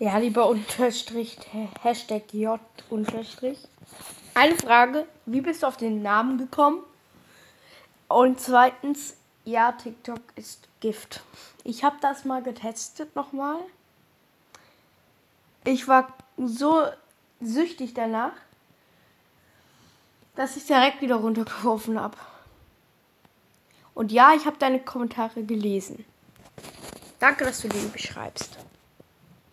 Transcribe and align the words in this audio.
Ja, 0.00 0.18
lieber 0.18 0.48
Unterstrich, 0.48 1.38
Hashtag 1.80 2.32
J 2.32 2.58
Unterstrich. 2.90 3.68
Eine 4.34 4.56
Frage, 4.56 5.06
wie 5.24 5.40
bist 5.40 5.62
du 5.62 5.68
auf 5.68 5.76
den 5.76 6.02
Namen 6.02 6.36
gekommen? 6.36 6.82
Und 8.08 8.40
zweitens, 8.40 9.16
ja, 9.44 9.70
TikTok 9.70 10.18
ist 10.34 10.66
Gift. 10.80 11.22
Ich 11.62 11.84
habe 11.84 11.96
das 12.00 12.24
mal 12.24 12.42
getestet 12.42 13.14
nochmal. 13.14 13.58
Ich 15.64 15.86
war 15.86 16.12
so 16.38 16.82
süchtig 17.40 17.94
danach, 17.94 18.32
dass 20.34 20.56
ich 20.56 20.66
direkt 20.66 21.02
wieder 21.02 21.16
runtergeworfen 21.16 22.00
habe. 22.00 22.16
Und 23.94 24.10
ja, 24.10 24.34
ich 24.34 24.44
habe 24.44 24.58
deine 24.58 24.80
Kommentare 24.80 25.44
gelesen. 25.44 26.04
Danke, 27.20 27.44
dass 27.44 27.60
du 27.60 27.68
die 27.68 27.86
beschreibst. 27.92 28.58